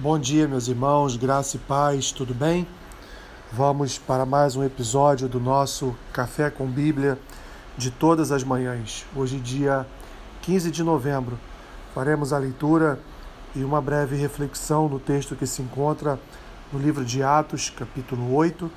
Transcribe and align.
Bom 0.00 0.16
dia, 0.16 0.46
meus 0.46 0.68
irmãos, 0.68 1.16
graça 1.16 1.56
e 1.56 1.58
paz, 1.58 2.12
tudo 2.12 2.32
bem? 2.32 2.68
Vamos 3.50 3.98
para 3.98 4.24
mais 4.24 4.54
um 4.54 4.62
episódio 4.62 5.28
do 5.28 5.40
nosso 5.40 5.92
Café 6.12 6.50
com 6.50 6.68
Bíblia 6.68 7.18
de 7.76 7.90
todas 7.90 8.30
as 8.30 8.44
manhãs. 8.44 9.04
Hoje, 9.16 9.40
dia 9.40 9.84
15 10.42 10.70
de 10.70 10.84
novembro, 10.84 11.36
faremos 11.92 12.32
a 12.32 12.38
leitura 12.38 13.00
e 13.56 13.64
uma 13.64 13.82
breve 13.82 14.14
reflexão 14.14 14.88
no 14.88 15.00
texto 15.00 15.34
que 15.34 15.48
se 15.48 15.62
encontra 15.62 16.16
no 16.72 16.78
livro 16.78 17.04
de 17.04 17.20
Atos, 17.20 17.68
capítulo 17.68 18.32
8, 18.36 18.70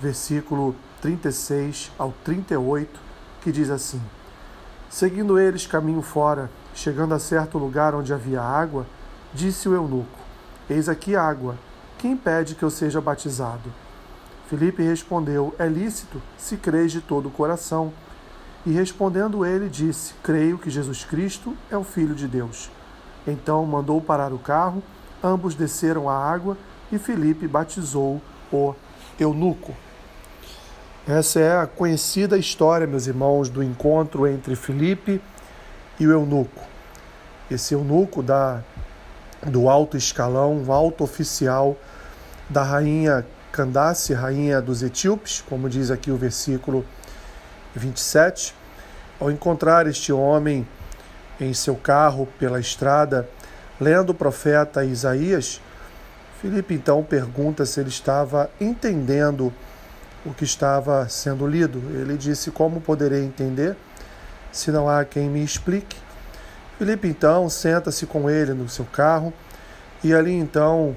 versículo 0.00 0.76
36 1.02 1.90
ao 1.98 2.14
38, 2.22 3.00
que 3.42 3.50
diz 3.50 3.70
assim: 3.70 4.00
Seguindo 4.88 5.36
eles 5.36 5.66
caminho 5.66 6.00
fora, 6.00 6.48
chegando 6.76 7.12
a 7.12 7.18
certo 7.18 7.58
lugar 7.58 7.92
onde 7.92 8.14
havia 8.14 8.40
água, 8.40 8.86
disse 9.34 9.68
o 9.68 9.74
eunuco: 9.74 10.19
Eis 10.70 10.88
aqui 10.88 11.16
água. 11.16 11.58
Quem 11.98 12.12
impede 12.12 12.54
que 12.54 12.62
eu 12.62 12.70
seja 12.70 13.00
batizado? 13.00 13.72
Filipe 14.48 14.84
respondeu: 14.84 15.52
É 15.58 15.66
lícito, 15.66 16.22
se 16.38 16.56
crês 16.56 16.92
de 16.92 17.00
todo 17.00 17.26
o 17.26 17.32
coração. 17.32 17.92
E 18.64 18.70
respondendo 18.70 19.44
ele, 19.44 19.68
disse: 19.68 20.14
Creio 20.22 20.56
que 20.58 20.70
Jesus 20.70 21.04
Cristo 21.04 21.56
é 21.72 21.76
o 21.76 21.82
Filho 21.82 22.14
de 22.14 22.28
Deus. 22.28 22.70
Então 23.26 23.66
mandou 23.66 24.00
parar 24.00 24.32
o 24.32 24.38
carro, 24.38 24.80
ambos 25.20 25.56
desceram 25.56 26.08
à 26.08 26.16
água 26.16 26.56
e 26.92 26.98
Filipe 26.98 27.48
batizou 27.48 28.22
o 28.52 28.72
eunuco. 29.18 29.74
Essa 31.04 31.40
é 31.40 31.58
a 31.58 31.66
conhecida 31.66 32.38
história, 32.38 32.86
meus 32.86 33.08
irmãos, 33.08 33.50
do 33.50 33.60
encontro 33.60 34.24
entre 34.24 34.54
Filipe 34.54 35.20
e 35.98 36.06
o 36.06 36.12
eunuco. 36.12 36.62
Esse 37.50 37.74
eunuco 37.74 38.22
da 38.22 38.62
do 39.46 39.68
alto 39.68 39.96
escalão, 39.96 40.54
um 40.54 40.72
alto 40.72 41.04
oficial 41.04 41.76
da 42.48 42.62
rainha 42.62 43.24
Candace, 43.52 44.14
rainha 44.14 44.60
dos 44.60 44.82
etíopes, 44.82 45.42
como 45.48 45.68
diz 45.68 45.90
aqui 45.90 46.10
o 46.10 46.16
versículo 46.16 46.84
27. 47.74 48.54
Ao 49.18 49.30
encontrar 49.30 49.86
este 49.86 50.12
homem 50.12 50.66
em 51.40 51.52
seu 51.52 51.74
carro 51.74 52.28
pela 52.38 52.60
estrada, 52.60 53.28
lendo 53.80 54.10
o 54.10 54.14
profeta 54.14 54.84
Isaías, 54.84 55.60
Filipe 56.40 56.74
então 56.74 57.02
pergunta 57.02 57.66
se 57.66 57.80
ele 57.80 57.88
estava 57.88 58.50
entendendo 58.60 59.52
o 60.24 60.32
que 60.32 60.44
estava 60.44 61.08
sendo 61.08 61.46
lido. 61.46 61.78
Ele 62.00 62.16
disse: 62.16 62.50
Como 62.50 62.80
poderei 62.80 63.24
entender 63.24 63.76
se 64.52 64.70
não 64.70 64.88
há 64.88 65.04
quem 65.04 65.28
me 65.28 65.42
explique? 65.42 65.96
Filipe 66.80 67.06
então 67.06 67.46
senta-se 67.50 68.06
com 68.06 68.30
ele 68.30 68.54
no 68.54 68.66
seu 68.66 68.86
carro 68.86 69.34
e 70.02 70.14
ali 70.14 70.32
então 70.32 70.96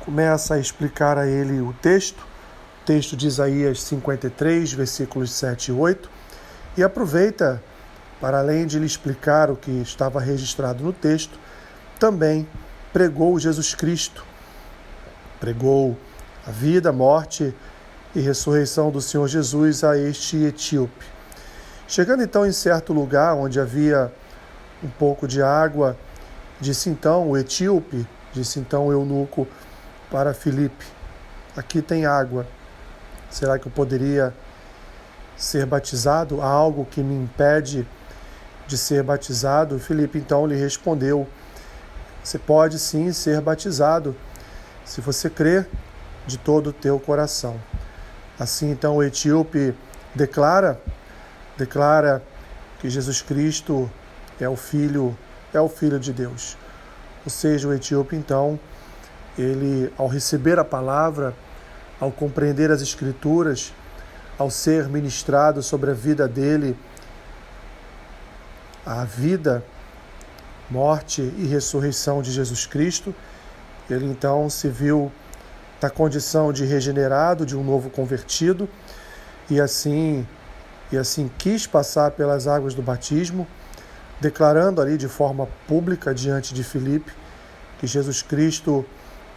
começa 0.00 0.52
a 0.52 0.58
explicar 0.58 1.16
a 1.16 1.26
ele 1.26 1.62
o 1.62 1.72
texto, 1.80 2.22
texto 2.84 3.16
de 3.16 3.26
Isaías 3.26 3.82
53, 3.84 4.70
versículos 4.74 5.32
7 5.32 5.68
e 5.68 5.72
8, 5.72 6.10
e 6.76 6.82
aproveita 6.82 7.62
para 8.20 8.40
além 8.40 8.66
de 8.66 8.78
lhe 8.78 8.84
explicar 8.84 9.50
o 9.50 9.56
que 9.56 9.70
estava 9.70 10.20
registrado 10.20 10.84
no 10.84 10.92
texto, 10.92 11.40
também 11.98 12.46
pregou 12.92 13.38
Jesus 13.38 13.74
Cristo. 13.74 14.22
Pregou 15.40 15.96
a 16.46 16.50
vida, 16.50 16.92
morte 16.92 17.54
e 18.14 18.20
ressurreição 18.20 18.90
do 18.90 19.00
Senhor 19.00 19.26
Jesus 19.26 19.84
a 19.84 19.96
este 19.96 20.36
etíope. 20.44 21.06
Chegando 21.88 22.22
então 22.22 22.44
em 22.44 22.52
certo 22.52 22.92
lugar 22.92 23.34
onde 23.34 23.58
havia 23.58 24.12
um 24.82 24.88
pouco 24.88 25.26
de 25.26 25.42
água. 25.42 25.96
Disse 26.60 26.90
então 26.90 27.30
o 27.30 27.36
etíope, 27.36 28.06
disse 28.32 28.58
então 28.58 28.86
o 28.86 28.92
eunuco 28.92 29.46
para 30.10 30.34
Filipe: 30.34 30.84
Aqui 31.56 31.82
tem 31.82 32.06
água. 32.06 32.46
Será 33.30 33.58
que 33.58 33.66
eu 33.66 33.72
poderia 33.72 34.34
ser 35.36 35.66
batizado? 35.66 36.40
Há 36.40 36.46
algo 36.46 36.84
que 36.84 37.02
me 37.02 37.14
impede 37.14 37.86
de 38.66 38.76
ser 38.76 39.02
batizado? 39.02 39.78
Filipe 39.78 40.18
então 40.18 40.46
lhe 40.46 40.56
respondeu: 40.56 41.26
Você 42.22 42.38
pode 42.38 42.78
sim 42.78 43.12
ser 43.12 43.40
batizado, 43.40 44.14
se 44.84 45.00
você 45.00 45.28
crer 45.28 45.68
de 46.26 46.38
todo 46.38 46.68
o 46.68 46.72
teu 46.72 46.98
coração. 47.00 47.56
Assim 48.38 48.70
então 48.70 48.96
o 48.96 49.02
etíope 49.02 49.74
declara, 50.14 50.80
declara 51.56 52.22
que 52.80 52.88
Jesus 52.88 53.22
Cristo 53.22 53.90
é 54.42 54.48
o 54.48 54.56
filho 54.56 55.16
é 55.52 55.60
o 55.60 55.68
filho 55.68 55.98
de 55.98 56.12
Deus. 56.12 56.56
Ou 57.24 57.30
seja, 57.30 57.68
o 57.68 57.74
etíope 57.74 58.16
então, 58.16 58.58
ele 59.38 59.92
ao 59.96 60.08
receber 60.08 60.58
a 60.58 60.64
palavra, 60.64 61.34
ao 62.00 62.10
compreender 62.10 62.70
as 62.70 62.80
escrituras, 62.80 63.72
ao 64.38 64.50
ser 64.50 64.88
ministrado 64.88 65.62
sobre 65.62 65.90
a 65.90 65.94
vida 65.94 66.26
dele, 66.26 66.76
a 68.84 69.04
vida, 69.04 69.62
morte 70.70 71.22
e 71.36 71.46
ressurreição 71.46 72.22
de 72.22 72.32
Jesus 72.32 72.66
Cristo, 72.66 73.14
ele 73.88 74.06
então 74.06 74.48
se 74.48 74.68
viu 74.68 75.12
na 75.80 75.90
condição 75.90 76.52
de 76.52 76.64
regenerado, 76.64 77.44
de 77.44 77.56
um 77.56 77.62
novo 77.62 77.90
convertido, 77.90 78.68
e 79.50 79.60
assim 79.60 80.26
e 80.90 80.96
assim 80.96 81.30
quis 81.38 81.66
passar 81.66 82.10
pelas 82.12 82.46
águas 82.46 82.74
do 82.74 82.82
batismo 82.82 83.46
declarando 84.22 84.80
ali 84.80 84.96
de 84.96 85.08
forma 85.08 85.48
pública 85.66 86.14
diante 86.14 86.54
de 86.54 86.62
Filipe 86.62 87.12
que 87.80 87.88
Jesus 87.88 88.22
Cristo 88.22 88.86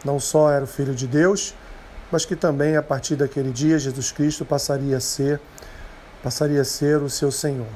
não 0.05 0.19
só 0.19 0.51
era 0.51 0.63
o 0.63 0.67
Filho 0.67 0.93
de 0.93 1.07
Deus, 1.07 1.55
mas 2.11 2.23
que 2.23 2.35
também 2.35 2.77
a 2.77 2.83
partir 2.83 3.15
daquele 3.15 3.51
dia 3.51 3.79
Jesus 3.79 4.11
Cristo 4.11 4.45
passaria 4.45 4.97
a 4.97 4.99
ser 4.99 5.41
passaria 6.21 6.61
a 6.61 6.65
ser 6.65 7.01
o 7.01 7.09
seu 7.09 7.31
Senhor. 7.31 7.67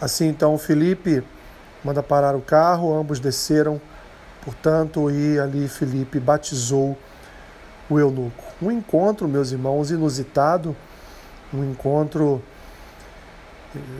Assim 0.00 0.26
então 0.28 0.56
Filipe 0.56 1.22
manda 1.84 2.02
parar 2.02 2.34
o 2.34 2.40
carro, 2.40 2.98
ambos 2.98 3.20
desceram, 3.20 3.78
portanto, 4.42 5.10
e 5.10 5.38
ali 5.38 5.68
Filipe 5.68 6.18
batizou 6.18 6.96
o 7.90 7.98
eunuco. 7.98 8.44
Um 8.62 8.70
encontro, 8.70 9.28
meus 9.28 9.52
irmãos, 9.52 9.90
inusitado, 9.90 10.74
um 11.52 11.62
encontro 11.70 12.42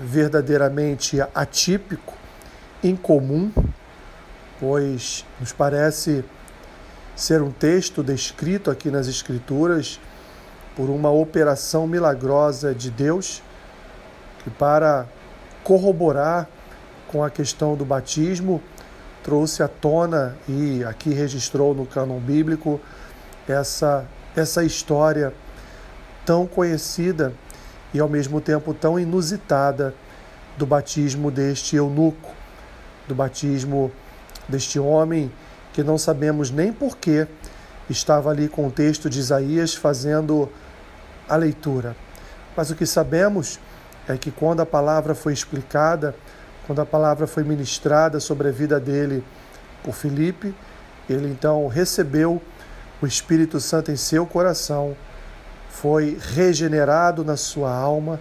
verdadeiramente 0.03 1.21
atípico, 1.35 2.15
incomum, 2.83 3.51
pois 4.61 5.25
nos 5.41 5.53
parece 5.53 6.25
ser 7.17 7.43
um 7.43 7.51
texto 7.51 8.03
descrito 8.03 8.71
aqui 8.71 8.91
nas 8.91 9.07
Escrituras 9.07 10.01
por 10.77 10.91
uma 10.91 11.11
operação 11.11 11.87
milagrosa 11.87 12.75
de 12.75 12.91
Deus 12.91 13.43
que, 14.43 14.51
para 14.51 15.07
corroborar 15.63 16.49
com 17.09 17.23
a 17.23 17.31
questão 17.31 17.77
do 17.77 17.85
batismo, 17.85 18.63
trouxe 19.23 19.63
à 19.63 19.69
tona 19.69 20.37
e 20.49 20.85
aqui 20.85 21.15
registrou 21.15 21.75
no 21.75 21.87
cânon 21.87 22.19
bíblico 22.19 22.81
essa, 23.49 24.05
essa 24.37 24.65
história 24.65 25.33
tão 26.27 26.47
conhecida 26.47 27.33
e 27.95 28.01
ao 28.01 28.09
mesmo 28.09 28.41
tempo 28.41 28.75
tão 28.75 28.99
inusitada 28.99 29.95
do 30.59 30.67
batismo 30.67 31.31
deste 31.31 31.77
eunuco, 31.77 32.35
do 33.07 33.15
batismo 33.15 33.91
deste 34.49 34.79
homem 34.81 35.33
que 35.73 35.83
não 35.83 35.97
sabemos 35.97 36.51
nem 36.51 36.73
porquê 36.73 37.27
estava 37.89 38.31
ali 38.31 38.49
com 38.49 38.67
o 38.67 38.71
texto 38.71 39.09
de 39.09 39.21
Isaías 39.21 39.75
fazendo 39.75 40.51
a 41.29 41.37
leitura. 41.37 41.97
Mas 42.57 42.71
o 42.71 42.75
que 42.75 42.87
sabemos 42.87 43.61
é 44.09 44.17
que 44.17 44.31
quando 44.31 44.61
a 44.61 44.67
palavra 44.67 45.15
foi 45.15 45.33
explicada, 45.33 46.15
quando 46.67 46.81
a 46.81 46.87
palavra 46.87 47.27
foi 47.27 47.45
ministrada 47.45 48.19
sobre 48.21 48.49
a 48.49 48.53
vida 48.53 48.81
dele 48.81 49.25
por 49.83 49.95
Filipe, 49.95 50.55
ele 51.09 51.29
então 51.29 51.67
recebeu 51.69 52.41
o 53.03 53.07
Espírito 53.07 53.61
Santo 53.61 53.91
em 53.91 53.97
seu 53.97 54.27
coração 54.27 54.97
foi 55.81 56.17
regenerado 56.21 57.25
na 57.25 57.37
sua 57.37 57.75
alma, 57.75 58.21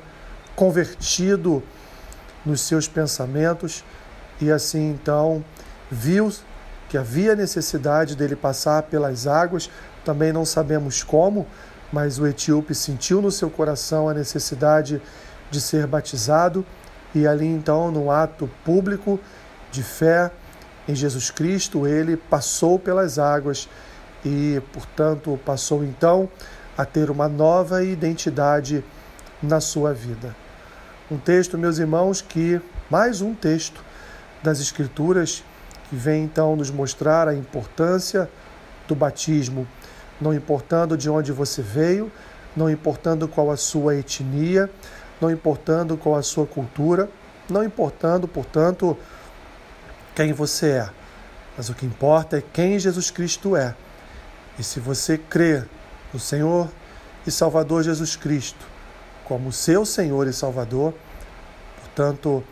convertido 0.56 1.64
nos 2.44 2.62
seus 2.62 2.88
pensamentos 2.88 3.86
e 4.42 4.52
assim 4.52 4.90
então 4.90 5.46
viu 5.90 6.34
que 6.90 6.98
havia 6.98 7.36
necessidade 7.36 8.16
dele 8.16 8.36
passar 8.36 8.84
pelas 8.84 9.28
águas, 9.28 9.70
também 10.04 10.34
não 10.34 10.44
sabemos 10.46 11.04
como, 11.04 11.48
mas 11.92 12.20
o 12.20 12.28
etíope 12.28 12.74
sentiu 12.74 13.22
no 13.22 13.32
seu 13.32 13.50
coração 13.50 14.10
a 14.10 14.14
necessidade 14.14 15.02
de 15.50 15.62
ser 15.62 15.86
batizado 15.88 16.66
e 17.14 17.28
ali 17.28 17.46
então, 17.46 17.92
no 17.92 18.10
ato 18.10 18.50
público 18.66 19.20
de 19.72 19.84
fé 19.84 20.32
em 20.88 20.96
Jesus 20.96 21.30
Cristo, 21.30 21.86
ele 21.86 22.18
passou 22.18 22.80
pelas 22.80 23.20
águas 23.20 23.70
e, 24.26 24.62
portanto, 24.74 25.40
passou 25.46 25.84
então 25.84 26.30
a 26.78 26.86
ter 26.86 27.10
uma 27.10 27.28
nova 27.28 27.84
identidade 27.84 28.84
na 29.42 29.60
sua 29.60 29.94
vida. 29.94 30.36
Um 31.12 31.18
texto, 31.18 31.58
meus 31.58 31.78
irmãos, 31.78 32.22
que 32.22 32.62
mais 32.90 33.22
um 33.22 33.34
texto 33.36 33.84
das 34.42 34.60
Escrituras 34.60 35.44
que 35.90 35.96
vem 35.96 36.24
então 36.24 36.56
nos 36.56 36.72
mostrar 36.72 37.28
a 37.28 37.36
importância 37.36 38.30
do 38.88 38.96
batismo, 38.96 39.68
não 40.20 40.34
importando 40.34 40.98
de 40.98 41.10
onde 41.10 41.32
você 41.32 41.62
veio, 41.62 42.12
não 42.56 42.70
importando 42.70 43.28
qual 43.28 43.52
a 43.52 43.58
sua 43.58 43.96
etnia, 43.96 44.70
não 45.20 45.32
importando 45.32 45.98
qual 45.98 46.16
a 46.16 46.24
sua 46.24 46.46
cultura, 46.46 47.10
não 47.50 47.64
importando, 47.64 48.28
portanto, 48.28 48.98
quem 50.16 50.34
você 50.34 50.70
é. 50.70 50.90
Mas 51.58 51.70
o 51.70 51.74
que 51.74 51.86
importa 51.86 52.38
é 52.38 52.44
quem 52.54 52.80
Jesus 52.80 53.12
Cristo 53.12 53.56
é. 53.56 53.76
E 54.58 54.64
se 54.64 54.80
você 54.80 55.18
crê 55.18 55.64
no 56.14 56.20
Senhor 56.20 56.70
e 57.26 57.32
Salvador 57.32 57.84
Jesus 57.84 58.16
Cristo 58.16 58.74
como 59.24 59.52
seu 59.52 59.86
Senhor 59.86 60.28
e 60.28 60.34
Salvador, 60.34 60.94
portanto, 61.80 62.44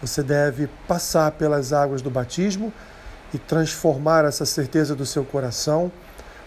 você 0.00 0.22
deve 0.22 0.68
passar 0.86 1.32
pelas 1.32 1.72
águas 1.72 2.02
do 2.02 2.10
batismo 2.10 2.72
e 3.32 3.38
transformar 3.38 4.24
essa 4.24 4.44
certeza 4.44 4.94
do 4.94 5.06
seu 5.06 5.24
coração 5.24 5.90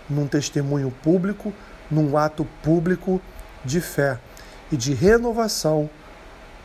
num 0.10 0.28
testemunho 0.28 0.92
público, 1.04 1.54
num 1.90 2.18
ato 2.18 2.46
público 2.64 3.22
de 3.64 3.80
fé 3.80 4.20
e 4.72 4.78
de 4.78 4.94
renovação 4.94 5.90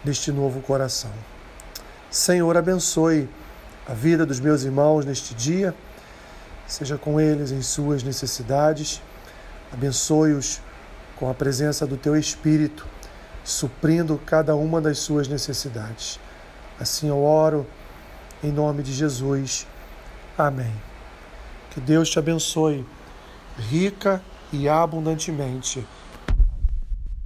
deste 0.02 0.32
novo 0.32 0.60
coração. 0.60 1.10
Senhor, 2.10 2.56
abençoe 2.56 3.28
a 3.86 3.92
vida 3.92 4.24
dos 4.24 4.40
meus 4.40 4.62
irmãos 4.62 5.04
neste 5.04 5.34
dia, 5.34 5.74
seja 6.66 6.96
com 6.96 7.20
eles 7.20 7.50
em 7.50 7.62
suas 7.62 8.02
necessidades, 8.02 9.00
abençoe-os 9.76 10.60
com 11.16 11.30
a 11.30 11.34
presença 11.34 11.86
do 11.86 11.98
Teu 11.98 12.16
Espírito, 12.16 12.86
suprindo 13.44 14.18
cada 14.24 14.56
uma 14.56 14.80
das 14.80 14.98
suas 14.98 15.28
necessidades. 15.28 16.18
Assim 16.80 17.08
eu 17.08 17.22
oro, 17.22 17.66
em 18.42 18.50
nome 18.50 18.82
de 18.82 18.92
Jesus. 18.92 19.66
Amém. 20.36 20.72
Que 21.70 21.80
Deus 21.80 22.08
te 22.08 22.18
abençoe 22.18 22.86
rica 23.58 24.22
e 24.50 24.68
abundantemente 24.68 25.86